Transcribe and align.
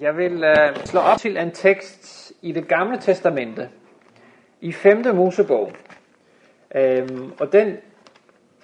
Jeg 0.00 0.16
vil 0.16 0.44
uh, 0.44 0.84
slå 0.84 1.00
op 1.00 1.18
til 1.18 1.36
en 1.36 1.50
tekst 1.50 2.32
i 2.42 2.52
det 2.52 2.68
gamle 2.68 2.98
testamente, 2.98 3.68
i 4.60 4.72
5. 4.72 5.04
Mosebog. 5.14 5.72
Um, 6.74 7.34
og 7.40 7.52
den 7.52 7.76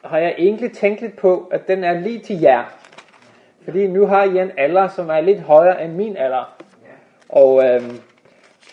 har 0.05 0.19
jeg 0.19 0.35
egentlig 0.39 0.73
tænkt 0.73 1.01
lidt 1.01 1.17
på, 1.17 1.49
at 1.53 1.69
den 1.69 1.85
er 1.85 2.01
lige 2.01 2.19
til 2.19 2.41
jer. 2.41 2.65
Fordi 3.65 3.87
nu 3.87 4.07
har 4.07 4.25
I 4.25 4.39
en 4.39 4.51
alder, 4.59 4.89
som 4.89 5.09
er 5.09 5.21
lidt 5.21 5.41
højere 5.41 5.85
end 5.85 5.93
min 5.93 6.17
alder. 6.17 6.57
Og 7.29 7.55
um, 7.55 8.01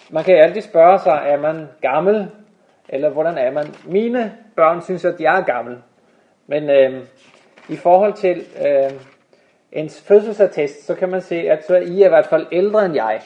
man 0.09 0.23
kan 0.23 0.35
altid 0.35 0.61
spørge 0.61 0.99
sig, 0.99 1.21
er 1.25 1.39
man 1.39 1.67
gammel, 1.81 2.27
eller 2.89 3.09
hvordan 3.09 3.37
er 3.37 3.51
man? 3.51 3.65
Mine 3.85 4.37
børn 4.55 4.81
synes, 4.81 5.05
at 5.05 5.19
jeg 5.19 5.39
er 5.39 5.43
gammel. 5.43 5.77
Men 6.47 6.63
um, 6.63 7.01
i 7.69 7.75
forhold 7.75 8.13
til 8.13 8.43
uh, 8.61 9.16
ens 9.71 10.01
fødselsattest, 10.01 10.85
så 10.85 10.95
kan 10.95 11.09
man 11.09 11.21
se, 11.21 11.35
at 11.35 11.65
så 11.65 11.75
er 11.75 11.81
I 11.81 12.05
i 12.05 12.07
hvert 12.07 12.25
fald 12.25 12.47
ældre 12.51 12.85
end 12.85 12.95
jeg. 12.95 13.21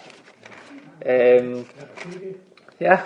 Øhm, 1.05 1.65
ja, 2.79 2.99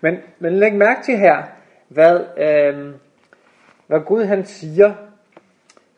men, 0.00 0.18
men 0.38 0.52
læg 0.52 0.74
mærke 0.74 1.02
til 1.02 1.18
her, 1.18 1.42
hvad, 1.88 2.20
øhm, 2.36 2.94
hvad 3.86 4.00
Gud 4.00 4.24
han 4.24 4.44
siger 4.44 4.94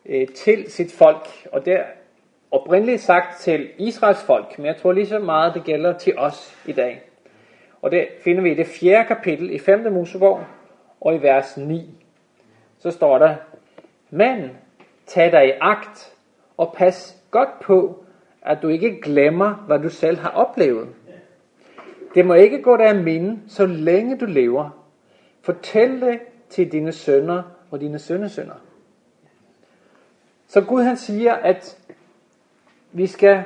øh, 0.06 0.28
til 0.28 0.70
sit 0.70 0.92
folk, 0.92 1.28
og 1.52 1.64
det 1.64 1.73
er 1.73 1.84
oprindeligt 2.50 3.00
sagt 3.00 3.41
til 3.41 3.70
Israels 3.78 4.22
folk, 4.22 4.58
men 4.58 4.66
jeg 4.66 4.77
tror 4.77 4.92
lige 4.92 5.06
så 5.06 5.19
meget, 5.19 5.55
det 5.55 5.64
gælder 5.64 5.98
til 5.98 6.19
os 6.19 6.62
i 6.66 6.72
dag. 6.72 7.02
Og 7.83 7.91
det 7.91 8.08
finder 8.24 8.42
vi 8.42 8.52
i 8.52 8.55
det 8.55 8.66
fjerde 8.66 9.08
kapitel 9.08 9.50
i 9.50 9.58
5. 9.58 9.92
Mosebog, 9.92 10.45
og 11.00 11.14
i 11.14 11.22
vers 11.22 11.56
9. 11.56 12.05
Så 12.78 12.91
står 12.91 13.19
der, 13.19 13.34
Men 14.11 14.50
tag 15.06 15.33
dig 15.33 15.48
i 15.48 15.52
agt, 15.61 16.16
og 16.56 16.74
pas 16.77 17.16
godt 17.30 17.60
på, 17.60 18.05
at 18.42 18.59
du 18.62 18.69
ikke 18.69 19.01
glemmer, 19.01 19.55
hvad 19.55 19.78
du 19.78 19.88
selv 19.88 20.19
har 20.19 20.30
oplevet. 20.30 20.88
Det 22.14 22.27
må 22.27 22.34
ikke 22.34 22.62
gå 22.62 22.77
dig 22.77 22.86
af 22.86 22.97
minde, 22.97 23.41
så 23.48 23.67
længe 23.67 24.19
du 24.19 24.27
lever. 24.27 24.70
Fortæl 25.42 26.00
det 26.00 26.20
til 26.50 26.72
dine 26.72 26.92
sønner 26.92 27.42
og 27.70 27.80
dine 27.80 27.98
sønnesønner. 27.98 28.55
Så 30.47 30.61
Gud 30.61 30.83
han 30.83 30.97
siger, 30.97 31.34
at 31.34 31.78
vi 32.92 33.06
skal 33.06 33.42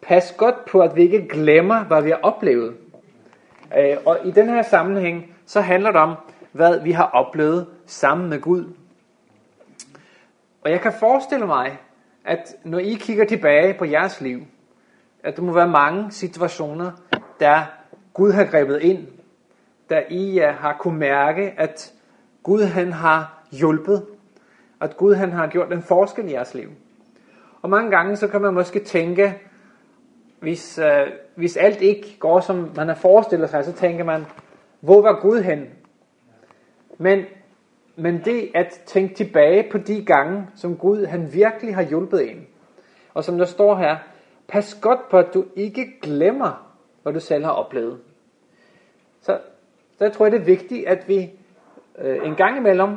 passe 0.00 0.34
godt 0.36 0.64
på, 0.64 0.80
at 0.80 0.96
vi 0.96 1.02
ikke 1.02 1.28
glemmer, 1.28 1.84
hvad 1.84 2.02
vi 2.02 2.10
har 2.10 2.20
oplevet. 2.22 2.76
Øh, 3.78 3.96
og 4.06 4.18
i 4.24 4.30
den 4.30 4.48
her 4.48 4.62
sammenhæng, 4.62 5.34
så 5.46 5.60
handler 5.60 5.90
det 5.90 6.00
om, 6.00 6.14
hvad 6.52 6.80
vi 6.80 6.92
har 6.92 7.04
oplevet 7.04 7.66
sammen 7.86 8.30
med 8.30 8.40
Gud. 8.40 8.64
Og 10.64 10.70
jeg 10.70 10.80
kan 10.80 10.92
forestille 11.00 11.46
mig, 11.46 11.78
at 12.24 12.56
når 12.64 12.78
I 12.78 12.94
kigger 13.00 13.24
tilbage 13.24 13.74
på 13.78 13.84
jeres 13.84 14.20
liv, 14.20 14.40
at 15.24 15.36
der 15.36 15.42
må 15.42 15.52
være 15.52 15.68
mange 15.68 16.10
situationer, 16.10 16.90
der 17.40 17.62
Gud 18.14 18.32
har 18.32 18.44
grebet 18.44 18.82
ind, 18.82 19.06
der 19.90 20.02
I 20.10 20.38
har 20.38 20.76
kunne 20.80 20.98
mærke, 20.98 21.54
at 21.56 21.92
Gud 22.42 22.62
han 22.62 22.92
har 22.92 23.42
hjulpet, 23.52 24.06
at 24.80 24.96
Gud 24.96 25.14
han 25.14 25.32
har 25.32 25.46
gjort 25.46 25.72
en 25.72 25.82
forskel 25.82 26.28
i 26.28 26.32
jeres 26.32 26.54
liv. 26.54 26.68
Og 27.62 27.70
mange 27.70 27.90
gange 27.90 28.16
så 28.16 28.28
kan 28.28 28.40
man 28.40 28.54
måske 28.54 28.84
tænke, 28.84 29.34
hvis, 30.40 30.78
øh, 30.78 31.06
hvis 31.34 31.56
alt 31.56 31.80
ikke 31.80 32.16
går 32.18 32.40
som 32.40 32.70
man 32.76 32.88
har 32.88 32.94
forestillet 32.94 33.50
sig, 33.50 33.64
så 33.64 33.72
tænker 33.72 34.04
man, 34.04 34.26
hvor 34.80 35.02
var 35.02 35.20
Gud 35.20 35.42
hen? 35.42 35.66
Men 36.98 37.24
men 37.98 38.24
det 38.24 38.50
at 38.54 38.80
tænke 38.86 39.14
tilbage 39.14 39.70
på 39.70 39.78
de 39.78 40.04
gange, 40.04 40.46
som 40.54 40.76
Gud 40.76 41.06
han 41.06 41.32
virkelig 41.32 41.74
har 41.74 41.82
hjulpet 41.82 42.30
en. 42.30 42.46
Og 43.14 43.24
som 43.24 43.38
der 43.38 43.44
står 43.44 43.76
her, 43.76 43.96
pas 44.48 44.78
godt 44.82 45.08
på, 45.10 45.18
at 45.18 45.34
du 45.34 45.44
ikke 45.56 46.00
glemmer, 46.02 46.74
hvad 47.02 47.12
du 47.12 47.20
selv 47.20 47.44
har 47.44 47.52
oplevet. 47.52 48.00
Så 49.20 49.38
der 49.98 50.10
tror 50.10 50.24
jeg, 50.24 50.32
det 50.32 50.40
er 50.40 50.44
vigtigt, 50.44 50.88
at 50.88 51.08
vi 51.08 51.30
øh, 51.98 52.26
en 52.26 52.34
gang 52.34 52.56
imellem 52.56 52.96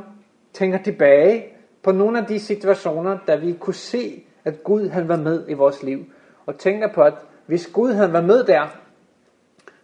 tænker 0.53 0.77
tilbage 0.77 1.45
på 1.83 1.91
nogle 1.91 2.19
af 2.19 2.25
de 2.25 2.39
situationer, 2.39 3.17
der 3.27 3.37
vi 3.37 3.53
kunne 3.59 3.73
se, 3.73 4.23
at 4.45 4.63
Gud 4.63 4.89
han 4.89 5.07
var 5.07 5.17
med 5.17 5.45
i 5.49 5.53
vores 5.53 5.83
liv. 5.83 6.05
Og 6.45 6.57
tænker 6.57 6.93
på, 6.93 7.01
at 7.01 7.13
hvis 7.45 7.67
Gud 7.67 7.93
han 7.93 8.13
var 8.13 8.21
med 8.21 8.43
der, 8.43 8.67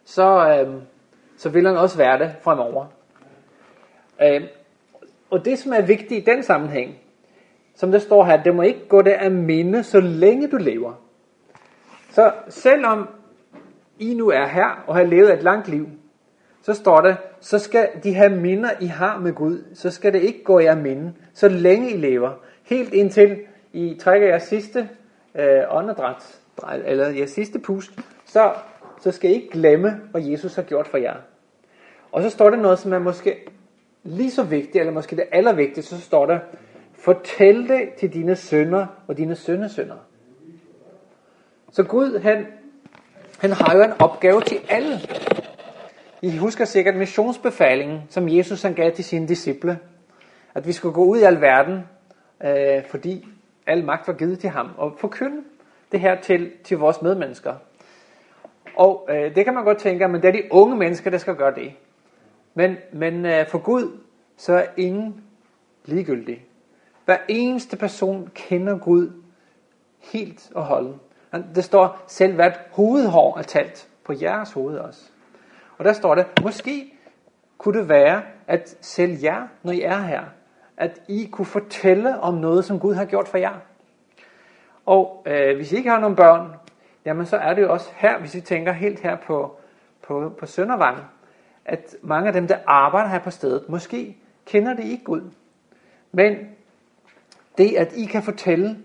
så, 0.06 0.50
øh, 0.50 0.82
så 1.38 1.50
vil 1.50 1.68
han 1.68 1.78
også 1.78 1.98
være 1.98 2.20
det 2.20 2.36
fremover. 2.42 2.86
Øh, 4.22 4.42
og 5.30 5.46
det, 5.46 5.60
som 5.60 5.74
er 5.74 5.82
vigtigt 5.82 6.12
i 6.12 6.32
den 6.32 6.44
sammenhæng, 6.44 6.96
som 7.76 7.92
der 7.92 8.00
står 8.00 8.24
her, 8.24 8.44
det 8.44 8.56
må 8.56 8.62
ikke 8.62 8.88
gå 8.88 9.02
det 9.02 9.12
af 9.12 9.32
minde, 9.32 9.84
så 9.84 10.00
længe 10.00 10.48
du 10.48 10.58
lever. 10.58 10.94
Så 12.10 12.32
selvom 12.50 13.08
I 14.00 14.14
nu 14.14 14.30
er 14.30 14.46
her 14.46 14.84
og 14.88 14.96
har 14.96 15.04
levet 15.04 15.34
et 15.34 15.44
langt 15.44 15.68
liv, 15.68 15.88
så 16.62 16.74
står 16.74 17.02
det, 17.02 17.18
så 17.40 17.60
skal 17.60 17.90
de 18.04 18.14
her 18.14 18.30
minder, 18.30 18.70
I 18.82 18.86
har 18.86 19.20
med 19.20 19.34
Gud, 19.34 19.64
så 19.74 19.92
skal 19.92 20.14
det 20.14 20.22
ikke 20.22 20.44
gå 20.44 20.60
jer 20.60 20.76
minde, 20.76 21.14
så 21.34 21.48
længe 21.48 21.92
I 21.92 21.98
lever. 21.98 22.32
Helt 22.64 22.94
indtil 22.94 23.40
I 23.74 23.98
trækker 24.00 24.28
jeres 24.28 24.44
sidste 24.44 24.90
øh, 25.36 25.64
åndedræt, 25.70 26.40
eller 26.86 27.08
jeres 27.08 27.32
sidste 27.32 27.60
pust, 27.60 27.92
så, 28.26 28.54
så 29.02 29.12
skal 29.12 29.30
I 29.30 29.34
ikke 29.34 29.50
glemme, 29.50 30.02
hvad 30.12 30.22
Jesus 30.22 30.56
har 30.56 30.64
gjort 30.64 30.88
for 30.88 30.98
jer. 30.98 31.16
Og 32.12 32.24
så 32.24 32.30
står 32.30 32.50
der 32.50 32.58
noget, 32.58 32.80
som 32.80 32.94
er 32.94 33.00
måske 33.00 33.48
lige 34.08 34.32
så 34.32 34.44
vigtigt, 34.44 34.76
eller 34.76 34.94
måske 34.94 35.16
det 35.16 35.26
allervigtigste, 35.32 35.96
så 35.96 36.02
står 36.02 36.26
der, 36.26 36.40
fortæl 36.94 37.68
det 37.68 37.94
til 38.00 38.14
dine 38.14 38.36
sønner 38.36 38.86
og 39.08 39.18
dine 39.18 39.36
sønnesønner. 39.36 39.96
Så 41.72 41.84
Gud, 41.84 42.20
han, 42.20 42.46
han 43.40 43.52
har 43.52 43.76
jo 43.78 43.84
en 43.84 43.92
opgave 44.00 44.42
til 44.42 44.58
alle. 44.70 45.00
I 46.22 46.38
husker 46.38 46.66
sikkert 46.66 46.96
missionsbefalingen, 46.96 48.02
som 48.10 48.30
Jesus 48.30 48.62
han 48.62 48.74
gav 48.74 48.92
til 48.92 49.06
sine 49.06 49.28
disciple. 49.28 49.80
At 50.56 50.68
vi 50.68 50.72
skulle 50.72 50.94
gå 50.94 51.04
ud 51.04 51.18
i 51.18 51.24
al 51.24 51.42
verden, 51.42 51.80
øh, 52.44 52.86
fordi 52.90 53.28
al 53.68 53.84
magt 53.86 54.08
var 54.08 54.14
givet 54.14 54.40
til 54.40 54.50
ham, 54.50 54.70
og 54.78 54.96
forkynde 54.98 55.44
det 55.92 56.00
her 56.00 56.22
til, 56.22 56.52
til 56.64 56.78
vores 56.78 57.02
medmennesker. 57.02 57.54
Og 58.76 59.08
øh, 59.10 59.36
det 59.36 59.46
kan 59.46 59.54
man 59.54 59.64
godt 59.64 59.78
tænke, 59.78 60.08
men 60.08 60.22
det 60.22 60.28
er 60.28 60.32
de 60.32 60.44
unge 60.52 60.78
mennesker, 60.78 61.10
der 61.10 61.18
skal 61.18 61.36
gøre 61.36 61.56
det. 61.56 61.74
Men, 62.58 62.78
men 62.94 63.26
øh, 63.26 63.48
for 63.48 63.58
Gud, 63.58 64.00
så 64.38 64.54
er 64.54 64.66
ingen 64.78 65.24
ligegyldig. 65.86 66.46
Hver 67.06 67.18
eneste 67.28 67.78
person 67.78 68.32
kender 68.36 68.78
Gud 68.78 69.12
helt 70.00 70.52
og 70.56 70.64
holden. 70.64 71.00
Det 71.56 71.64
står 71.64 72.04
selv 72.08 72.36
hvert 72.36 72.60
hovedhår 72.72 73.38
er 73.38 73.42
talt 73.42 73.90
på 74.04 74.14
jeres 74.22 74.52
hoved 74.52 74.78
også. 74.78 75.12
Og 75.78 75.86
der 75.86 75.94
står 75.94 76.16
det, 76.16 76.26
måske 76.44 76.94
kunne 77.58 77.80
det 77.80 77.90
være, 77.90 78.22
at 78.48 78.78
selv 78.82 79.20
jer, 79.24 79.48
når 79.64 79.72
I 79.72 79.82
er 79.82 80.00
her, 80.00 80.24
at 80.78 81.02
I 81.08 81.30
kunne 81.32 81.46
fortælle 81.46 82.20
om 82.20 82.34
noget, 82.34 82.66
som 82.66 82.80
Gud 82.80 82.94
har 82.94 83.06
gjort 83.06 83.28
for 83.28 83.38
jer. 83.38 83.56
Og 84.86 85.24
øh, 85.26 85.56
hvis 85.56 85.72
I 85.72 85.76
ikke 85.76 85.90
har 85.90 86.00
nogen 86.00 86.16
børn, 86.16 86.54
jamen 87.06 87.26
så 87.26 87.38
er 87.38 87.54
det 87.54 87.62
jo 87.62 87.74
også 87.74 87.90
her, 87.96 88.20
hvis 88.20 88.36
I 88.36 88.42
tænker 88.42 88.72
helt 88.72 89.00
her 89.00 89.16
på, 89.16 89.60
på, 90.02 90.34
på 90.40 90.46
Søndervang, 90.46 90.98
at 91.68 91.96
mange 92.02 92.28
af 92.28 92.34
dem, 92.34 92.48
der 92.48 92.58
arbejder 92.66 93.10
her 93.10 93.20
på 93.20 93.32
stedet, 93.32 93.70
måske 93.70 94.18
kender 94.46 94.74
det 94.74 94.84
ikke 94.84 95.04
Gud. 95.04 95.22
Men 96.12 96.36
det, 97.58 97.76
at 97.76 97.94
I 97.94 98.06
kan 98.06 98.24
fortælle 98.24 98.78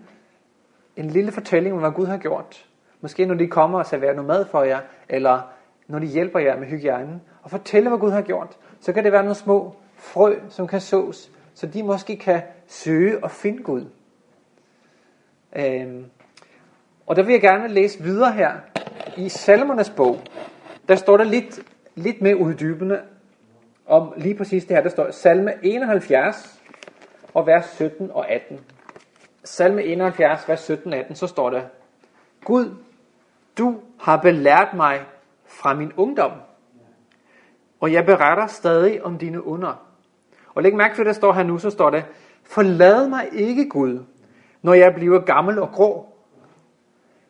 en 0.97 1.11
lille 1.11 1.33
fortælling 1.33 1.75
om, 1.75 1.81
hvad 1.81 1.91
Gud 1.91 2.07
har 2.07 2.19
gjort, 2.19 2.67
måske 3.01 3.27
når 3.27 3.35
de 3.35 3.47
kommer 3.47 3.79
og 3.79 3.87
serverer 3.87 4.15
noget 4.15 4.29
mad 4.29 4.47
for 4.47 4.63
jer, 4.63 4.81
eller 5.09 5.41
når 5.87 5.99
de 5.99 6.07
hjælper 6.07 6.39
jer 6.39 6.59
med 6.59 6.67
hygiejnen, 6.67 7.23
og 7.43 7.51
fortælle, 7.51 7.89
hvad 7.89 7.99
Gud 7.99 8.11
har 8.11 8.23
gjort, 8.23 8.57
så 8.81 8.93
kan 8.93 9.05
det 9.05 9.13
være 9.13 9.23
nogle 9.23 9.35
små 9.35 9.77
frø, 9.97 10.35
som 10.49 10.67
kan 10.67 10.81
sås, 10.81 11.31
så 11.55 11.67
de 11.67 11.83
måske 11.83 12.17
kan 12.17 12.43
søge 12.67 13.25
og 13.25 13.31
finde 13.31 13.63
Gud. 13.63 13.85
Øhm, 15.57 16.05
og 17.07 17.17
der 17.17 17.23
vil 17.23 17.33
jeg 17.33 17.41
gerne 17.41 17.69
læse 17.69 18.03
videre 18.03 18.33
her 18.33 18.53
i 19.17 19.29
Salmernes 19.29 19.91
bog. 19.91 20.21
Der 20.89 20.95
står 20.95 21.17
der 21.17 21.25
lidt 21.25 21.61
lidt 21.95 22.23
mere 22.23 22.37
uddybende 22.37 23.01
om 23.87 24.13
lige 24.17 24.35
præcis 24.35 24.65
det 24.65 24.77
her. 24.77 24.83
Der 24.83 24.91
står 24.91 25.11
salme 25.11 25.53
71 25.63 26.63
og 27.35 27.47
vers 27.47 27.67
17 27.67 28.11
og 28.11 28.31
18. 28.31 28.61
Salme 29.45 29.85
71, 29.85 30.49
vers 30.49 30.61
17 30.61 30.93
og 30.93 30.99
18, 30.99 31.15
så 31.15 31.27
står 31.27 31.51
der, 31.51 31.63
Gud, 32.45 32.75
du 33.59 33.81
har 34.01 34.17
belært 34.17 34.75
mig 34.75 35.01
fra 35.47 35.75
min 35.75 35.93
ungdom, 35.97 36.33
og 37.81 37.93
jeg 37.93 38.07
beretter 38.07 38.47
stadig 38.47 39.05
om 39.05 39.19
dine 39.19 39.47
under. 39.47 39.87
Og 40.55 40.63
læg 40.63 40.75
mærke 40.75 40.95
til, 40.95 41.07
der 41.07 41.13
står 41.13 41.33
her 41.33 41.43
nu, 41.43 41.59
så 41.59 41.71
står 41.71 41.91
det, 41.91 42.05
forlad 42.43 43.09
mig 43.09 43.29
ikke 43.33 43.69
Gud, 43.69 44.05
når 44.63 44.75
jeg 44.75 44.95
bliver 44.95 45.21
gammel 45.21 45.59
og 45.59 45.69
grå. 45.69 46.07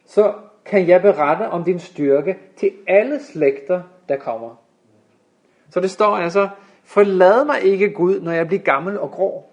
Så 0.06 0.34
kan 0.64 0.88
jeg 0.88 1.02
berette 1.02 1.48
om 1.50 1.64
din 1.64 1.78
styrke 1.78 2.38
til 2.56 2.72
alle 2.88 3.20
slægter, 3.20 3.82
der 4.08 4.16
kommer. 4.16 4.56
Så 5.70 5.80
det 5.80 5.90
står 5.90 6.16
altså, 6.16 6.48
forlad 6.84 7.44
mig 7.44 7.62
ikke 7.62 7.90
Gud, 7.90 8.20
når 8.20 8.32
jeg 8.32 8.46
bliver 8.46 8.62
gammel 8.62 8.98
og 8.98 9.10
grå. 9.10 9.44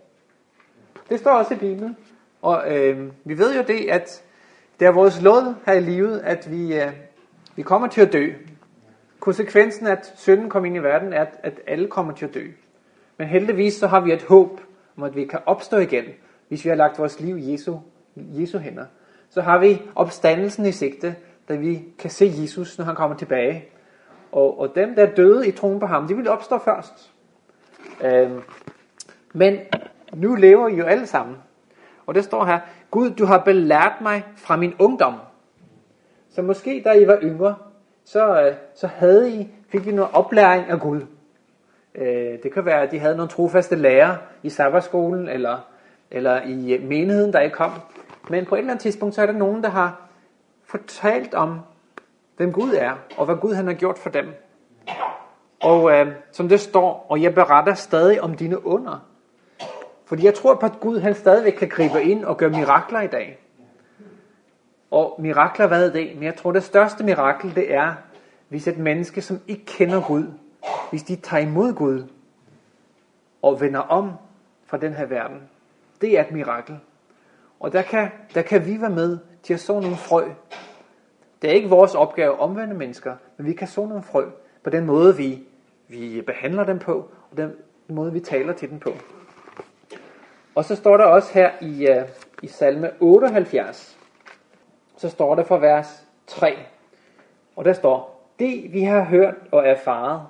Det 1.10 1.20
står 1.20 1.32
også 1.32 1.54
i 1.54 1.58
Bibelen. 1.58 1.98
Og 2.42 2.78
øh, 2.78 3.12
vi 3.24 3.38
ved 3.38 3.56
jo 3.56 3.64
det, 3.68 3.90
at 3.90 4.24
Det 4.80 4.86
er 4.86 4.92
vores 4.92 5.22
lod 5.22 5.56
her 5.66 5.74
i 5.74 5.82
livet, 5.82 6.20
at 6.20 6.52
vi, 6.52 6.82
øh, 6.82 6.92
vi 7.56 7.62
kommer 7.62 7.88
til 7.88 8.02
at 8.02 8.14
dø. 8.14 8.32
Konsekvensen 9.20 9.88
af, 9.88 9.92
at 9.92 10.14
synden 10.16 10.50
kom 10.50 10.66
ind 10.66 10.76
i 10.76 10.80
verden, 10.80 11.14
er, 11.14 11.22
at, 11.22 11.40
at 11.44 11.54
alle 11.68 11.88
kommer 11.88 12.14
til 12.14 12.26
at 12.26 12.34
dø. 12.34 12.48
Men 13.18 13.28
heldigvis 13.28 13.74
så 13.74 13.88
har 13.88 14.00
vi 14.00 14.14
et 14.14 14.24
håb 14.24 14.62
om, 14.98 15.04
at 15.04 15.16
vi 15.16 15.26
kan 15.26 15.40
opstå 15.46 15.78
igen, 15.78 16.04
hvis 16.48 16.66
vi 16.66 16.70
har 16.70 16.76
lagt 16.76 17.00
vores 17.00 17.20
liv 17.20 17.38
i 17.38 17.52
Jesu, 17.52 17.78
Jesu 18.16 18.58
hænder. 18.58 18.86
Så 19.30 19.42
har 19.42 19.58
vi 19.58 19.82
opstandelsen 19.96 20.66
i 20.66 20.72
sigte, 20.72 21.16
da 21.50 21.56
vi 21.56 21.84
kan 22.00 22.10
se 22.10 22.34
Jesus, 22.42 22.78
når 22.78 22.86
han 22.86 22.96
kommer 22.96 23.18
tilbage. 23.18 23.66
Og, 24.32 24.60
og 24.60 24.76
dem, 24.76 24.96
der 24.96 25.06
døde 25.06 25.48
i 25.48 25.52
troen 25.52 25.80
på 25.80 25.86
ham, 25.86 26.08
de 26.08 26.16
ville 26.16 26.32
opstå 26.32 26.58
først. 26.58 27.12
Øhm, 28.02 28.42
men 29.34 29.60
nu 30.14 30.36
lever 30.36 30.68
I 30.68 30.76
jo 30.76 30.86
alle 30.86 31.08
sammen. 31.08 31.38
Og 32.06 32.16
det 32.16 32.24
står 32.24 32.46
her, 32.46 32.60
Gud, 32.92 33.10
du 33.10 33.26
har 33.26 33.38
belært 33.38 33.94
mig 34.02 34.24
fra 34.36 34.56
min 34.56 34.74
ungdom. 34.80 35.14
Så 36.30 36.42
måske 36.42 36.82
da 36.86 36.92
I 36.92 37.08
var 37.08 37.20
yngre, 37.22 37.56
så, 38.06 38.42
øh, 38.42 38.56
så 38.76 38.88
havde 38.88 39.32
I, 39.32 39.48
fik 39.70 39.88
I 39.88 39.92
noget 39.92 40.12
oplæring 40.14 40.66
af 40.70 40.80
Gud. 40.80 41.02
Øh, 41.96 42.44
det 42.44 42.54
kan 42.54 42.66
være, 42.66 42.82
at 42.82 42.92
de 42.92 43.00
havde 43.00 43.16
nogle 43.16 43.30
trofaste 43.30 43.76
lærere 43.76 44.18
i 44.44 44.50
sabbatskolen, 44.50 45.28
eller, 45.28 45.58
eller 46.12 46.42
i 46.42 46.82
menigheden, 46.84 47.34
der 47.34 47.40
I 47.40 47.50
kom. 47.50 47.72
Men 48.30 48.46
på 48.46 48.56
et 48.56 48.60
eller 48.60 48.72
andet 48.72 48.82
tidspunkt, 48.82 49.16
så 49.16 49.22
er 49.22 49.26
der 49.26 49.34
nogen, 49.34 49.64
der 49.64 49.70
har 49.70 50.02
fortalt 50.66 51.34
om, 51.34 51.60
hvem 52.40 52.52
Gud 52.52 52.74
er, 52.74 52.92
og 53.18 53.26
hvad 53.26 53.36
Gud 53.36 53.54
han 53.54 53.68
har 53.68 53.74
gjort 53.74 53.98
for 53.98 54.10
dem. 54.10 54.26
Og 55.64 55.92
øh, 55.92 56.08
som 56.32 56.50
det 56.50 56.60
står, 56.60 57.06
og 57.10 57.22
jeg 57.22 57.36
beretter 57.36 57.74
stadig 57.74 58.22
om 58.22 58.34
dine 58.34 58.66
under. 58.66 59.06
Fordi 60.06 60.26
jeg 60.26 60.34
tror 60.34 60.56
på, 60.56 60.66
at 60.66 60.80
Gud 60.80 61.00
han 61.00 61.16
stadigvæk 61.16 61.54
kan 61.54 61.70
gribe 61.70 62.04
ind 62.04 62.26
og 62.26 62.38
gøre 62.38 62.50
mirakler 62.50 63.02
i 63.02 63.08
dag. 63.08 63.40
Og 64.92 65.16
mirakler, 65.20 65.68
hvad 65.68 65.90
er 65.90 65.92
det? 65.94 66.12
Men 66.16 66.24
jeg 66.24 66.36
tror, 66.36 66.52
det 66.52 66.64
største 66.64 67.04
mirakel, 67.04 67.56
det 67.56 67.74
er, 67.74 67.94
hvis 68.50 68.68
et 68.68 68.78
menneske, 68.78 69.22
som 69.22 69.40
ikke 69.48 69.66
kender 69.66 70.02
Gud, 70.08 70.24
hvis 70.90 71.04
de 71.04 71.16
tager 71.16 71.44
imod 71.44 71.74
Gud 71.74 72.04
og 73.42 73.62
vender 73.62 73.80
om 73.80 74.12
fra 74.66 74.78
den 74.78 74.94
her 74.94 75.06
verden. 75.06 75.42
Det 76.02 76.18
er 76.18 76.24
et 76.24 76.32
mirakel. 76.32 76.80
Og 77.60 77.74
der 77.74 77.82
kan, 77.82 78.12
der 78.36 78.42
kan 78.42 78.66
vi 78.66 78.82
være 78.82 78.90
med 78.90 79.18
til 79.44 79.54
at 79.54 79.60
så 79.60 79.80
nogle 79.80 79.96
frø. 79.96 80.24
Det 81.42 81.50
er 81.50 81.54
ikke 81.54 81.70
vores 81.70 81.96
opgave 81.96 82.34
at 82.34 82.40
omvende 82.40 82.76
mennesker, 82.76 83.16
men 83.38 83.48
vi 83.48 83.54
kan 83.54 83.68
så 83.68 83.86
nogle 83.86 84.04
frø 84.04 84.26
på 84.64 84.70
den 84.70 84.86
måde, 84.86 85.18
vi, 85.18 85.44
vi 85.88 86.22
behandler 86.22 86.64
dem 86.64 86.80
på, 86.80 87.12
og 87.32 87.38
den 87.38 87.52
måde, 87.88 88.14
vi 88.14 88.20
taler 88.20 88.54
til 88.54 88.70
dem 88.70 88.80
på. 88.80 88.90
Og 90.56 90.66
så 90.66 90.76
står 90.76 90.98
der 90.98 91.06
også 91.06 91.34
her 91.34 91.52
i, 91.62 91.88
øh, 91.88 92.08
i 92.44 92.48
salme 92.48 92.92
78, 93.00 93.98
så 94.98 95.10
står 95.10 95.36
der 95.36 95.44
for 95.44 95.58
vers 95.58 96.08
3, 96.28 96.58
og 97.56 97.66
der 97.66 97.74
står, 97.74 98.26
det 98.40 98.74
vi 98.74 98.84
har 98.84 99.02
hørt 99.04 99.36
og 99.52 99.68
erfaret, 99.68 100.22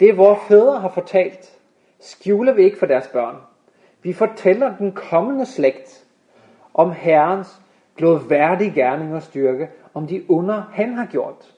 det 0.00 0.16
vores 0.16 0.38
fædre 0.48 0.80
har 0.80 0.88
fortalt, 0.88 1.58
skjuler 2.00 2.52
vi 2.52 2.64
ikke 2.64 2.78
for 2.78 2.86
deres 2.86 3.08
børn. 3.08 3.36
Vi 4.02 4.12
fortæller 4.12 4.76
den 4.76 4.92
kommende 4.92 5.46
slægt 5.46 6.04
om 6.74 6.92
Herrens 6.92 7.60
glodværdige 7.96 8.70
gerning 8.70 9.14
og 9.14 9.22
styrke, 9.22 9.68
om 9.94 10.06
de 10.06 10.30
under 10.30 10.62
han 10.72 10.94
har 10.94 11.06
gjort. 11.06 11.54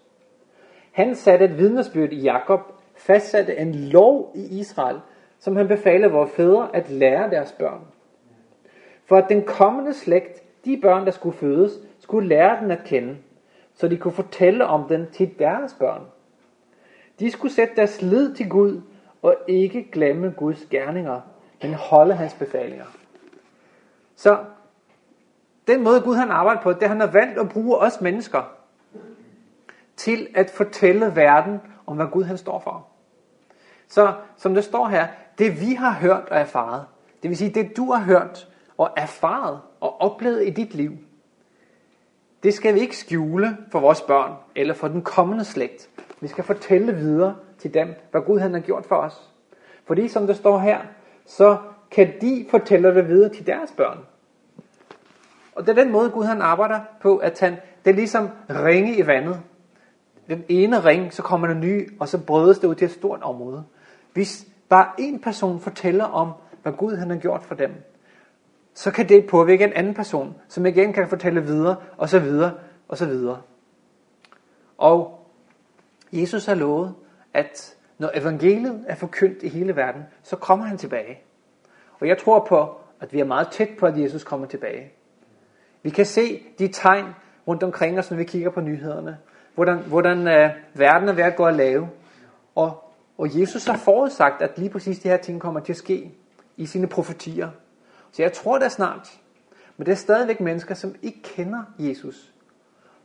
Han 0.92 1.14
satte 1.14 1.44
et 1.44 1.58
vidnesbyrd 1.58 2.12
i 2.12 2.20
Jakob, 2.20 2.60
fastsatte 2.96 3.56
en 3.56 3.74
lov 3.74 4.32
i 4.34 4.60
Israel, 4.60 4.96
som 5.38 5.56
han 5.56 5.68
befalede 5.68 6.12
vores 6.12 6.30
fædre 6.30 6.76
at 6.76 6.90
lære 6.90 7.30
deres 7.30 7.52
børn. 7.52 7.80
For 9.06 9.16
at 9.16 9.28
den 9.28 9.42
kommende 9.42 9.94
slægt, 9.94 10.64
de 10.64 10.78
børn, 10.82 11.04
der 11.04 11.10
skulle 11.10 11.36
fødes, 11.36 11.72
skulle 11.98 12.28
lære 12.28 12.60
den 12.62 12.70
at 12.70 12.84
kende, 12.84 13.16
så 13.74 13.88
de 13.88 13.96
kunne 13.96 14.12
fortælle 14.12 14.66
om 14.66 14.88
den 14.88 15.06
til 15.12 15.38
deres 15.38 15.76
børn. 15.78 16.02
De 17.20 17.30
skulle 17.30 17.54
sætte 17.54 17.76
deres 17.76 18.02
lid 18.02 18.34
til 18.34 18.48
Gud 18.48 18.80
og 19.22 19.36
ikke 19.48 19.90
glemme 19.92 20.34
Guds 20.36 20.66
gerninger, 20.70 21.20
men 21.62 21.74
holde 21.74 22.14
hans 22.14 22.34
befalinger. 22.34 22.84
Så 24.16 24.38
den 25.68 25.84
måde 25.84 26.00
Gud 26.00 26.14
han 26.14 26.30
arbejder 26.30 26.62
på, 26.62 26.72
det 26.72 26.82
er, 26.82 26.88
han 26.88 27.00
har 27.00 27.06
valgt 27.06 27.38
at 27.38 27.48
bruge 27.48 27.78
os 27.78 28.00
mennesker 28.00 28.42
til 29.96 30.28
at 30.34 30.50
fortælle 30.50 31.16
verden 31.16 31.60
om, 31.86 31.96
hvad 31.96 32.06
Gud 32.06 32.24
han 32.24 32.38
står 32.38 32.58
for. 32.58 32.86
Så 33.88 34.12
som 34.36 34.54
det 34.54 34.64
står 34.64 34.88
her, 34.88 35.06
det 35.38 35.60
vi 35.60 35.74
har 35.74 35.92
hørt 35.92 36.28
og 36.30 36.36
erfaret, 36.36 36.84
det 37.22 37.28
vil 37.28 37.36
sige 37.36 37.50
det 37.50 37.76
du 37.76 37.92
har 37.92 38.04
hørt 38.04 38.48
og 38.78 38.90
erfaret 38.96 39.60
og 39.80 40.00
oplevet 40.00 40.46
i 40.46 40.50
dit 40.50 40.74
liv, 40.74 40.92
det 42.42 42.54
skal 42.54 42.74
vi 42.74 42.80
ikke 42.80 42.96
skjule 42.96 43.56
for 43.72 43.80
vores 43.80 44.00
børn 44.00 44.32
eller 44.56 44.74
for 44.74 44.88
den 44.88 45.02
kommende 45.02 45.44
slægt. 45.44 45.90
Vi 46.20 46.28
skal 46.28 46.44
fortælle 46.44 46.92
videre 46.92 47.36
til 47.58 47.74
dem, 47.74 47.94
hvad 48.10 48.20
Gud 48.20 48.38
han 48.38 48.54
har 48.54 48.60
gjort 48.60 48.86
for 48.86 48.96
os. 48.96 49.30
Fordi 49.84 50.08
som 50.08 50.26
det 50.26 50.36
står 50.36 50.58
her, 50.58 50.78
så 51.26 51.56
kan 51.90 52.12
de 52.20 52.46
fortælle 52.50 52.94
det 52.94 53.08
videre 53.08 53.34
til 53.34 53.46
deres 53.46 53.72
børn. 53.76 53.98
Og 55.58 55.66
det 55.66 55.78
er 55.78 55.84
den 55.84 55.92
måde, 55.92 56.10
Gud 56.10 56.24
han 56.24 56.42
arbejder 56.42 56.80
på, 57.00 57.16
at 57.16 57.40
han, 57.40 57.56
det 57.84 57.90
er 57.90 57.94
ligesom 57.94 58.28
ringe 58.50 58.96
i 58.96 59.06
vandet. 59.06 59.40
Den 60.28 60.44
ene 60.48 60.84
ring, 60.84 61.12
så 61.12 61.22
kommer 61.22 61.46
der 61.46 61.54
ny, 61.54 61.98
og 62.00 62.08
så 62.08 62.18
brødes 62.18 62.58
det 62.58 62.68
ud 62.68 62.74
til 62.74 62.84
et 62.84 62.90
stort 62.90 63.22
område. 63.22 63.64
Hvis 64.12 64.46
bare 64.68 64.88
en 64.98 65.20
person 65.20 65.60
fortæller 65.60 66.04
om, 66.04 66.32
hvad 66.62 66.72
Gud 66.72 66.96
han 66.96 67.10
har 67.10 67.16
gjort 67.16 67.42
for 67.42 67.54
dem, 67.54 67.70
så 68.74 68.90
kan 68.90 69.08
det 69.08 69.26
påvirke 69.26 69.64
en 69.64 69.72
anden 69.72 69.94
person, 69.94 70.34
som 70.48 70.66
igen 70.66 70.92
kan 70.92 71.08
fortælle 71.08 71.42
videre, 71.42 71.76
og 71.96 72.08
så 72.08 72.18
videre, 72.18 72.52
og 72.88 72.98
så 72.98 73.06
videre. 73.06 73.42
Og 74.78 75.28
Jesus 76.12 76.46
har 76.46 76.54
lovet, 76.54 76.94
at 77.34 77.76
når 77.98 78.10
evangeliet 78.14 78.84
er 78.88 78.94
forkyndt 78.94 79.42
i 79.42 79.48
hele 79.48 79.76
verden, 79.76 80.02
så 80.22 80.36
kommer 80.36 80.64
han 80.66 80.78
tilbage. 80.78 81.18
Og 82.00 82.08
jeg 82.08 82.18
tror 82.18 82.46
på, 82.48 82.76
at 83.00 83.12
vi 83.12 83.20
er 83.20 83.24
meget 83.24 83.48
tæt 83.50 83.68
på, 83.78 83.86
at 83.86 83.98
Jesus 83.98 84.24
kommer 84.24 84.46
tilbage. 84.46 84.92
Vi 85.82 85.90
kan 85.90 86.06
se 86.06 86.42
de 86.58 86.68
tegn 86.68 87.06
rundt 87.48 87.62
omkring 87.62 87.98
os, 87.98 88.10
når 88.10 88.18
vi 88.18 88.24
kigger 88.24 88.50
på 88.50 88.60
nyhederne. 88.60 89.18
Hvordan, 89.54 89.78
hvordan 89.78 90.18
uh, 90.18 90.78
verden 90.80 91.08
er 91.08 91.12
ved 91.12 91.24
at 91.24 91.36
gå 91.36 91.44
at 91.44 91.54
lave. 91.54 91.88
Og, 92.54 92.84
og 93.18 93.40
Jesus 93.40 93.66
har 93.66 93.76
forudsagt, 93.76 94.42
at 94.42 94.58
lige 94.58 94.70
præcis 94.70 94.98
de 94.98 95.08
her 95.08 95.16
ting 95.16 95.40
kommer 95.40 95.60
til 95.60 95.72
at 95.72 95.76
ske 95.76 96.14
i 96.56 96.66
sine 96.66 96.86
profetier. 96.86 97.50
Så 98.12 98.22
jeg 98.22 98.32
tror 98.32 98.58
det 98.58 98.72
snart. 98.72 99.20
Men 99.76 99.86
det 99.86 99.92
er 99.92 99.96
stadigvæk 99.96 100.40
mennesker, 100.40 100.74
som 100.74 100.94
ikke 101.02 101.22
kender 101.22 101.62
Jesus. 101.78 102.32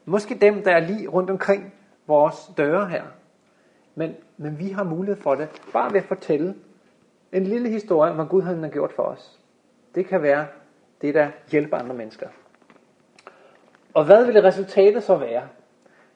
Måske 0.05 0.35
dem, 0.35 0.63
der 0.63 0.71
er 0.71 0.79
lige 0.79 1.07
rundt 1.07 1.29
omkring 1.29 1.73
vores 2.07 2.35
døre 2.57 2.87
her. 2.87 3.03
Men, 3.95 4.15
men 4.37 4.59
vi 4.59 4.69
har 4.69 4.83
mulighed 4.83 5.21
for 5.21 5.35
det, 5.35 5.49
bare 5.73 5.93
ved 5.93 5.99
at 5.99 6.05
fortælle 6.05 6.55
en 7.31 7.43
lille 7.43 7.69
historie 7.69 8.09
om, 8.09 8.15
hvad 8.15 8.25
Gud 8.25 8.41
har 8.41 8.67
gjort 8.67 8.93
for 8.95 9.03
os. 9.03 9.39
Det 9.95 10.05
kan 10.05 10.21
være 10.21 10.47
det, 11.01 11.13
der 11.13 11.31
hjælper 11.51 11.77
andre 11.77 11.95
mennesker. 11.95 12.27
Og 13.93 14.05
hvad 14.05 14.25
vil 14.25 14.41
resultatet 14.41 15.03
så 15.03 15.15
være? 15.15 15.47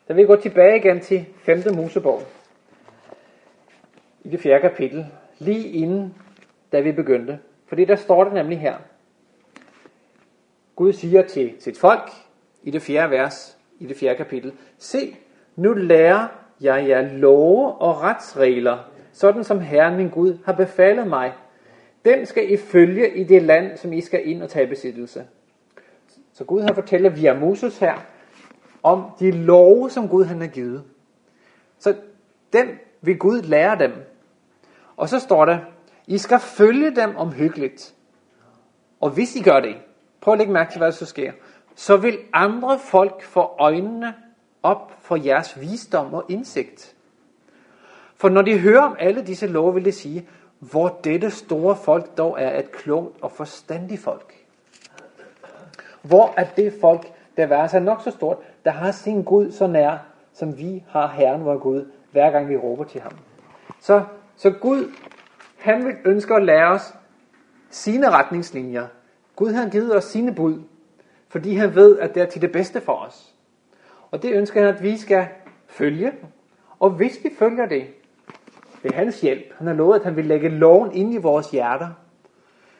Da 0.08 0.14
vi 0.14 0.24
går 0.24 0.36
tilbage 0.36 0.78
igen 0.78 1.00
til 1.00 1.26
5. 1.38 1.64
Mosebog, 1.76 2.22
i 4.24 4.30
det 4.30 4.40
fjerde 4.40 4.62
kapitel, 4.62 5.06
lige 5.40 5.68
inden, 5.68 6.16
da 6.72 6.80
vi 6.80 6.92
begyndte. 6.92 7.40
Fordi 7.68 7.86
der 7.86 7.96
står 7.96 8.24
det 8.24 8.34
nemlig 8.34 8.60
her. 8.60 8.76
Gud 10.76 10.94
siger 10.94 11.22
til 11.22 11.54
sit 11.60 11.78
folk, 11.78 12.10
i 12.64 12.72
det 12.72 12.82
fjerde 12.82 13.12
vers, 13.12 13.58
i 13.80 13.86
det 13.86 13.98
fjerde 13.98 14.18
kapitel, 14.18 14.54
Se, 14.78 15.16
nu 15.56 15.74
lærer 15.74 16.28
jeg 16.62 16.88
jer 16.88 17.02
love 17.02 17.74
og 17.74 18.02
retsregler, 18.02 18.78
sådan 19.12 19.44
som 19.44 19.60
Herren 19.60 19.98
min 19.98 20.10
Gud 20.10 20.38
har 20.46 20.54
befalet 20.54 21.08
mig. 21.08 21.34
Den 22.06 22.26
skal 22.26 22.54
I 22.54 22.58
følge 22.58 23.16
i 23.16 23.24
det 23.24 23.42
land, 23.42 23.78
som 23.78 23.94
I 23.94 24.02
skal 24.02 24.28
ind 24.28 24.44
og 24.44 24.50
tage 24.50 24.68
besiddelse. 24.68 25.26
Så 26.38 26.44
Gud 26.44 26.62
han 26.62 26.76
fortæller 26.76 27.10
via 27.10 27.34
Moses 27.34 27.78
her, 27.78 27.96
om 28.84 29.04
de 29.20 29.32
love, 29.32 29.90
som 29.90 30.10
Gud 30.10 30.26
han 30.26 30.42
har 30.42 30.48
givet. 30.48 30.84
Så 31.80 31.96
den 32.54 32.68
vil 33.02 33.18
Gud 33.18 33.42
lære 33.42 33.80
dem. 33.80 33.92
Og 34.98 35.10
så 35.10 35.20
står 35.20 35.46
der, 35.46 35.60
I 36.08 36.18
skal 36.18 36.40
følge 36.40 36.96
dem 36.96 37.16
omhyggeligt. 37.16 37.94
Og 39.00 39.10
hvis 39.10 39.36
I 39.36 39.44
gør 39.44 39.60
det, 39.60 39.76
prøv 40.22 40.32
at 40.34 40.38
lægge 40.38 40.54
mærke 40.54 40.72
til, 40.72 40.78
hvad 40.78 40.88
der 40.88 40.94
så 40.94 41.06
sker, 41.06 41.32
så 41.76 41.98
vil 41.98 42.18
andre 42.34 42.80
folk 42.80 43.24
få 43.24 43.52
øjnene 43.60 44.14
op 44.64 44.98
for 45.00 45.16
jeres 45.16 45.60
visdom 45.60 46.14
og 46.14 46.26
indsigt. 46.30 46.96
For 48.16 48.30
når 48.30 48.42
de 48.42 48.60
hører 48.60 48.82
om 48.82 48.96
alle 49.00 49.26
disse 49.26 49.48
love, 49.48 49.74
vil 49.74 49.86
de 49.86 49.92
sige, 49.92 50.30
hvor 50.60 51.00
dette 51.04 51.32
store 51.32 51.76
folk 51.76 52.18
dog 52.18 52.36
er 52.40 52.60
et 52.60 52.72
klogt 52.72 53.22
og 53.22 53.32
forstandigt 53.32 54.02
folk. 54.02 54.37
Hvor 56.08 56.34
er 56.38 56.46
det 56.56 56.74
folk, 56.82 57.08
der 57.38 57.48
er 57.48 57.68
sig 57.68 57.82
nok 57.82 58.02
så 58.02 58.12
stort, 58.12 58.38
der 58.66 58.72
har 58.72 58.92
sin 58.92 59.24
Gud 59.24 59.52
så 59.52 59.68
nær, 59.68 59.98
som 60.34 60.58
vi 60.58 60.84
har 60.90 61.08
Herren 61.08 61.46
vor 61.46 61.58
Gud, 61.58 61.92
hver 62.12 62.32
gang 62.32 62.50
vi 62.50 62.58
råber 62.58 62.84
til 62.84 63.02
ham. 63.02 63.12
Så, 63.80 64.04
så 64.36 64.50
Gud, 64.50 64.92
han 65.58 65.86
vil 65.86 65.96
ønske 66.06 66.34
at 66.34 66.44
lære 66.44 66.72
os 66.72 66.94
sine 67.70 68.10
retningslinjer. 68.10 68.88
Gud 69.36 69.52
har 69.52 69.70
givet 69.70 69.96
os 69.96 70.04
sine 70.04 70.36
bud, 70.36 70.62
fordi 71.30 71.56
han 71.56 71.76
ved, 71.76 72.00
at 72.00 72.16
det 72.16 72.22
er 72.22 72.26
til 72.26 72.42
det 72.42 72.52
bedste 72.52 72.82
for 72.82 72.94
os. 72.94 73.34
Og 74.12 74.24
det 74.24 74.34
ønsker 74.34 74.66
han, 74.66 74.76
at 74.76 74.84
vi 74.84 74.98
skal 74.98 75.28
følge. 75.68 76.12
Og 76.80 76.90
hvis 76.90 77.20
vi 77.24 77.30
følger 77.40 77.66
det, 77.66 77.88
ved 78.84 78.92
hans 78.92 79.22
hjælp, 79.22 79.54
han 79.58 79.68
har 79.68 79.74
lovet, 79.74 80.00
at 80.00 80.04
han 80.04 80.16
vil 80.16 80.26
lægge 80.26 80.50
loven 80.50 80.92
ind 80.94 81.14
i 81.14 81.18
vores 81.18 81.52
hjerter, 81.52 81.90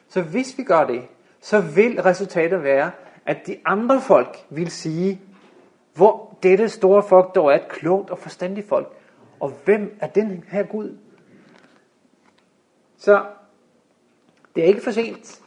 så 0.08 0.22
hvis 0.22 0.58
vi 0.58 0.62
gør 0.62 0.86
det, 0.86 1.02
så 1.40 1.60
vil 1.60 2.02
resultatet 2.02 2.62
være, 2.62 2.90
at 3.28 3.46
de 3.46 3.56
andre 3.64 4.00
folk 4.00 4.46
vil 4.50 4.70
sige, 4.70 5.20
hvor 5.94 6.38
dette 6.42 6.68
store 6.68 7.02
folk 7.02 7.34
dog 7.34 7.46
er 7.52 7.54
et 7.54 7.68
klogt 7.68 8.10
og 8.10 8.18
forstandigt 8.18 8.68
folk. 8.68 8.92
Og 9.40 9.52
hvem 9.64 9.98
er 10.00 10.06
den 10.06 10.44
her 10.48 10.62
Gud? 10.62 10.98
Så 12.96 13.24
det 14.54 14.64
er 14.64 14.68
ikke 14.68 14.82
for 14.82 14.90
sent. 14.90 15.42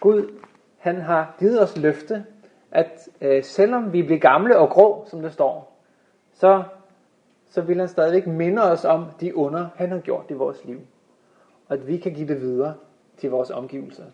Gud, 0.00 0.40
han 0.78 1.00
har 1.00 1.34
givet 1.38 1.62
os 1.62 1.76
løfte, 1.76 2.24
at 2.70 3.08
øh, 3.20 3.44
selvom 3.44 3.92
vi 3.92 4.02
bliver 4.02 4.20
gamle 4.20 4.58
og 4.58 4.68
grå, 4.70 5.04
som 5.06 5.22
det 5.22 5.32
står, 5.32 5.82
så, 6.32 6.62
så 7.48 7.62
vil 7.62 7.78
han 7.78 7.88
stadigvæk 7.88 8.26
minde 8.26 8.62
os 8.62 8.84
om 8.84 9.04
de 9.20 9.36
under, 9.36 9.68
han 9.76 9.90
har 9.90 9.98
gjort 9.98 10.26
i 10.30 10.34
vores 10.34 10.64
liv. 10.64 10.80
Og 11.68 11.74
at 11.74 11.86
vi 11.86 11.96
kan 11.96 12.14
give 12.14 12.28
det 12.28 12.40
videre 12.40 12.74
til 13.16 13.30
vores 13.30 13.50
omgivelser. 13.50 14.04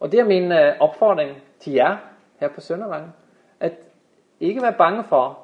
Og 0.00 0.12
det 0.12 0.20
er 0.20 0.24
min 0.24 0.52
øh, 0.52 0.76
opfordring 0.80 1.36
til 1.60 1.72
jer 1.72 1.96
her 2.40 2.48
på 2.48 2.60
Søndervang, 2.60 3.12
at 3.60 3.72
ikke 4.40 4.62
være 4.62 4.74
bange 4.78 5.04
for 5.04 5.38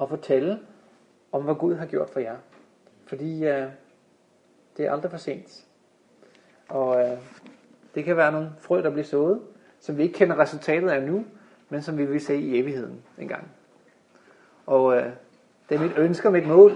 at 0.00 0.08
fortælle 0.08 0.58
om, 1.32 1.44
hvad 1.44 1.54
Gud 1.54 1.74
har 1.74 1.86
gjort 1.86 2.10
for 2.10 2.20
jer. 2.20 2.36
Fordi 3.06 3.44
øh, 3.44 3.68
det 4.76 4.86
er 4.86 4.92
aldrig 4.92 5.10
for 5.10 5.18
sent. 5.18 5.66
Og 6.68 7.00
øh, 7.00 7.18
det 7.94 8.04
kan 8.04 8.16
være 8.16 8.32
nogle 8.32 8.50
frø, 8.60 8.82
der 8.82 8.90
bliver 8.90 9.04
sået, 9.04 9.40
som 9.80 9.96
vi 9.96 10.02
ikke 10.02 10.14
kender 10.14 10.38
resultatet 10.38 10.90
af 10.90 11.02
nu, 11.02 11.24
men 11.68 11.82
som 11.82 11.98
vi 11.98 12.04
vil 12.04 12.20
se 12.20 12.36
i 12.36 12.58
evigheden 12.58 13.02
engang. 13.18 13.50
Og 14.66 14.96
øh, 14.96 15.12
det 15.68 15.74
er 15.74 15.80
mit 15.80 15.98
ønske 15.98 16.28
og 16.28 16.32
mit 16.32 16.46
mål, 16.46 16.72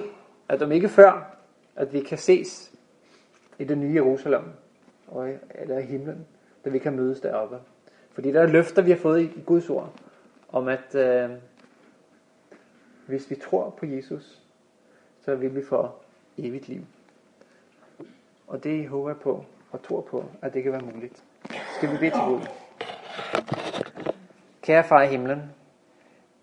at 0.48 0.62
om 0.62 0.72
ikke 0.72 0.88
før, 0.88 1.36
at 1.76 1.92
vi 1.92 2.00
kan 2.00 2.18
ses 2.18 2.72
i 3.58 3.64
det 3.64 3.78
nye 3.78 3.94
Jerusalem, 3.94 4.44
og, 5.08 5.28
eller 5.54 5.78
i 5.78 5.82
himlen, 5.82 6.26
da 6.64 6.70
vi 6.70 6.78
kan 6.78 6.96
mødes 6.96 7.20
deroppe. 7.20 7.58
Fordi 8.12 8.32
der 8.32 8.40
er 8.40 8.46
løfter, 8.46 8.82
vi 8.82 8.90
har 8.90 8.98
fået 8.98 9.20
i 9.22 9.42
Guds 9.46 9.70
ord, 9.70 9.92
om 10.48 10.68
at 10.68 10.94
øh, 10.94 11.30
hvis 13.06 13.30
vi 13.30 13.34
tror 13.34 13.70
på 13.70 13.86
Jesus, 13.86 14.42
så 15.20 15.34
vil 15.34 15.54
vi 15.54 15.62
få 15.64 15.88
evigt 16.38 16.68
liv. 16.68 16.82
Og 18.46 18.64
det 18.64 18.88
håber 18.88 19.08
jeg 19.08 19.16
på 19.16 19.44
og 19.70 19.82
tror 19.82 20.00
på, 20.00 20.24
at 20.42 20.54
det 20.54 20.62
kan 20.62 20.72
være 20.72 20.80
muligt. 20.94 21.24
Skal 21.76 21.92
vi 21.92 21.96
bede 21.98 22.10
til 22.10 22.22
Gud? 22.26 22.40
Kære 24.62 24.84
far 24.84 25.02
i 25.02 25.06
himlen, 25.06 25.42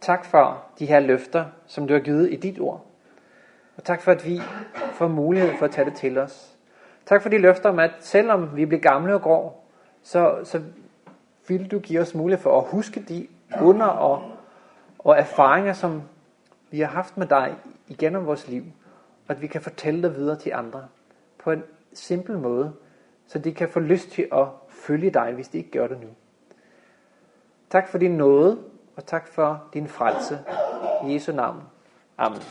tak 0.01 0.25
for 0.25 0.65
de 0.79 0.85
her 0.85 0.99
løfter, 0.99 1.45
som 1.65 1.87
du 1.87 1.93
har 1.93 2.01
givet 2.01 2.33
i 2.33 2.35
dit 2.35 2.59
ord. 2.59 2.85
Og 3.77 3.83
tak 3.83 4.01
for, 4.01 4.11
at 4.11 4.25
vi 4.25 4.41
får 4.93 5.07
mulighed 5.07 5.57
for 5.59 5.65
at 5.65 5.71
tage 5.71 5.89
det 5.89 5.97
til 5.97 6.17
os. 6.17 6.57
Tak 7.05 7.21
for 7.21 7.29
de 7.29 7.37
løfter 7.37 7.69
om, 7.69 7.79
at 7.79 7.91
selvom 7.99 8.55
vi 8.55 8.65
bliver 8.65 8.81
gamle 8.81 9.15
og 9.15 9.21
grå, 9.21 9.58
så, 10.03 10.39
så 10.43 10.61
vil 11.47 11.71
du 11.71 11.79
give 11.79 12.01
os 12.01 12.15
mulighed 12.15 12.43
for 12.43 12.57
at 12.57 12.67
huske 12.67 13.03
de 13.07 13.27
under 13.61 13.85
og, 13.85 14.31
og 14.99 15.17
erfaringer, 15.17 15.73
som 15.73 16.01
vi 16.71 16.79
har 16.79 16.87
haft 16.87 17.17
med 17.17 17.27
dig 17.27 17.55
igennem 17.87 18.25
vores 18.25 18.47
liv, 18.47 18.63
og 19.27 19.35
at 19.35 19.41
vi 19.41 19.47
kan 19.47 19.61
fortælle 19.61 20.03
det 20.03 20.15
videre 20.15 20.39
til 20.39 20.51
andre 20.55 20.87
på 21.37 21.51
en 21.51 21.63
simpel 21.93 22.37
måde, 22.37 22.73
så 23.27 23.39
de 23.39 23.53
kan 23.53 23.69
få 23.69 23.79
lyst 23.79 24.09
til 24.09 24.27
at 24.31 24.47
følge 24.69 25.11
dig, 25.11 25.31
hvis 25.33 25.47
de 25.47 25.57
ikke 25.57 25.71
gør 25.71 25.87
det 25.87 26.01
nu. 26.01 26.07
Tak 27.69 27.87
for 27.87 27.97
din 27.97 28.11
nåde, 28.11 28.59
og 28.95 29.05
tak 29.05 29.27
for 29.27 29.63
din 29.73 29.87
frelse. 29.87 30.39
I 31.07 31.13
Jesu 31.13 31.31
navn. 31.31 31.61
Amen. 32.17 32.41